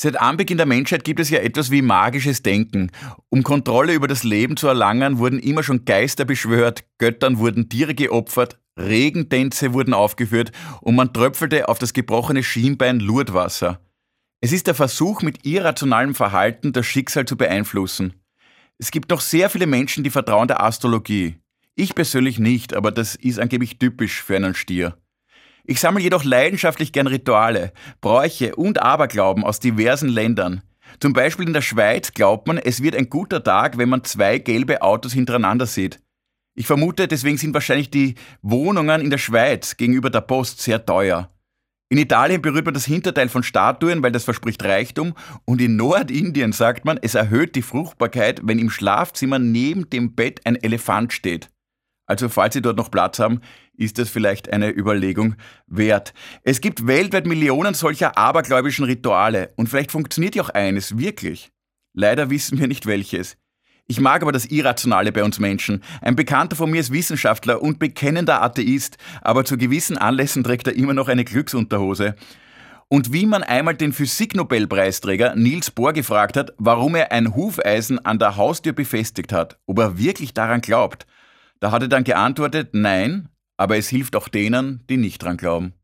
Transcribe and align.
Seit 0.00 0.20
Anbeginn 0.20 0.58
der 0.58 0.66
Menschheit 0.66 1.02
gibt 1.02 1.18
es 1.18 1.28
ja 1.28 1.40
etwas 1.40 1.72
wie 1.72 1.82
magisches 1.82 2.40
Denken. 2.40 2.92
Um 3.30 3.42
Kontrolle 3.42 3.94
über 3.94 4.06
das 4.06 4.22
Leben 4.22 4.56
zu 4.56 4.68
erlangen, 4.68 5.18
wurden 5.18 5.40
immer 5.40 5.64
schon 5.64 5.84
Geister 5.84 6.24
beschwört, 6.24 6.84
Göttern 6.98 7.38
wurden 7.38 7.68
Tiere 7.68 7.96
geopfert, 7.96 8.60
Regentänze 8.78 9.72
wurden 9.72 9.94
aufgeführt 9.94 10.52
und 10.82 10.94
man 10.94 11.12
tröpfelte 11.12 11.68
auf 11.68 11.80
das 11.80 11.94
gebrochene 11.94 12.44
Schienbein 12.44 13.00
Lurdwasser. 13.00 13.80
Es 14.40 14.52
ist 14.52 14.68
der 14.68 14.76
Versuch, 14.76 15.22
mit 15.22 15.44
irrationalem 15.44 16.14
Verhalten 16.14 16.72
das 16.72 16.86
Schicksal 16.86 17.24
zu 17.24 17.36
beeinflussen. 17.36 18.22
Es 18.78 18.92
gibt 18.92 19.10
noch 19.10 19.20
sehr 19.20 19.50
viele 19.50 19.66
Menschen, 19.66 20.04
die 20.04 20.10
vertrauen 20.10 20.46
der 20.46 20.62
Astrologie. 20.62 21.40
Ich 21.74 21.96
persönlich 21.96 22.38
nicht, 22.38 22.72
aber 22.72 22.92
das 22.92 23.16
ist 23.16 23.40
angeblich 23.40 23.80
typisch 23.80 24.22
für 24.22 24.36
einen 24.36 24.54
Stier. 24.54 24.96
Ich 25.70 25.80
sammle 25.80 26.02
jedoch 26.02 26.24
leidenschaftlich 26.24 26.92
gern 26.92 27.06
Rituale, 27.06 27.74
Bräuche 28.00 28.56
und 28.56 28.80
Aberglauben 28.80 29.44
aus 29.44 29.60
diversen 29.60 30.08
Ländern. 30.08 30.62
Zum 30.98 31.12
Beispiel 31.12 31.46
in 31.46 31.52
der 31.52 31.60
Schweiz 31.60 32.14
glaubt 32.14 32.46
man, 32.46 32.56
es 32.56 32.82
wird 32.82 32.96
ein 32.96 33.10
guter 33.10 33.44
Tag, 33.44 33.76
wenn 33.76 33.90
man 33.90 34.02
zwei 34.02 34.38
gelbe 34.38 34.80
Autos 34.80 35.12
hintereinander 35.12 35.66
sieht. 35.66 36.00
Ich 36.54 36.66
vermute, 36.66 37.06
deswegen 37.06 37.36
sind 37.36 37.52
wahrscheinlich 37.52 37.90
die 37.90 38.14
Wohnungen 38.40 39.02
in 39.02 39.10
der 39.10 39.18
Schweiz 39.18 39.76
gegenüber 39.76 40.08
der 40.08 40.22
Post 40.22 40.62
sehr 40.62 40.86
teuer. 40.86 41.30
In 41.90 41.98
Italien 41.98 42.40
berührt 42.40 42.64
man 42.64 42.72
das 42.72 42.86
Hinterteil 42.86 43.28
von 43.28 43.42
Statuen, 43.42 44.02
weil 44.02 44.12
das 44.12 44.24
verspricht 44.24 44.64
Reichtum. 44.64 45.12
Und 45.44 45.60
in 45.60 45.76
Nordindien 45.76 46.52
sagt 46.52 46.86
man, 46.86 46.98
es 47.02 47.14
erhöht 47.14 47.54
die 47.56 47.62
Fruchtbarkeit, 47.62 48.40
wenn 48.42 48.58
im 48.58 48.70
Schlafzimmer 48.70 49.38
neben 49.38 49.90
dem 49.90 50.14
Bett 50.14 50.40
ein 50.46 50.56
Elefant 50.56 51.12
steht. 51.12 51.50
Also 52.08 52.30
falls 52.30 52.54
Sie 52.54 52.62
dort 52.62 52.78
noch 52.78 52.90
Platz 52.90 53.18
haben, 53.18 53.42
ist 53.78 53.98
das 53.98 54.10
vielleicht 54.10 54.52
eine 54.52 54.70
Überlegung 54.70 55.36
wert. 55.66 56.12
Es 56.42 56.60
gibt 56.60 56.86
weltweit 56.86 57.26
Millionen 57.26 57.74
solcher 57.74 58.18
abergläubischen 58.18 58.84
Rituale 58.84 59.52
und 59.56 59.68
vielleicht 59.68 59.92
funktioniert 59.92 60.34
ja 60.34 60.42
auch 60.42 60.50
eines 60.50 60.98
wirklich. 60.98 61.50
Leider 61.94 62.28
wissen 62.28 62.58
wir 62.58 62.68
nicht 62.68 62.86
welches. 62.86 63.36
Ich 63.86 64.00
mag 64.00 64.20
aber 64.20 64.32
das 64.32 64.44
Irrationale 64.44 65.12
bei 65.12 65.24
uns 65.24 65.38
Menschen. 65.38 65.82
Ein 66.02 66.14
Bekannter 66.14 66.56
von 66.56 66.70
mir 66.70 66.80
ist 66.80 66.92
Wissenschaftler 66.92 67.62
und 67.62 67.78
bekennender 67.78 68.42
Atheist, 68.42 68.98
aber 69.22 69.46
zu 69.46 69.56
gewissen 69.56 69.96
Anlässen 69.96 70.44
trägt 70.44 70.66
er 70.66 70.76
immer 70.76 70.92
noch 70.92 71.08
eine 71.08 71.24
Glücksunterhose. 71.24 72.14
Und 72.88 73.12
wie 73.12 73.26
man 73.26 73.42
einmal 73.42 73.74
den 73.74 73.92
Physiknobelpreisträger 73.92 75.36
Niels 75.36 75.70
Bohr 75.70 75.92
gefragt 75.92 76.36
hat, 76.36 76.52
warum 76.58 76.94
er 76.96 77.12
ein 77.12 77.34
Hufeisen 77.34 78.04
an 78.04 78.18
der 78.18 78.36
Haustür 78.36 78.72
befestigt 78.72 79.32
hat, 79.32 79.58
ob 79.66 79.78
er 79.78 79.98
wirklich 79.98 80.34
daran 80.34 80.60
glaubt, 80.60 81.06
da 81.60 81.70
hat 81.70 81.82
er 81.82 81.88
dann 81.88 82.04
geantwortet, 82.04 82.70
nein, 82.72 83.28
aber 83.58 83.76
es 83.76 83.88
hilft 83.88 84.16
auch 84.16 84.28
denen, 84.28 84.80
die 84.88 84.96
nicht 84.96 85.22
dran 85.22 85.36
glauben. 85.36 85.74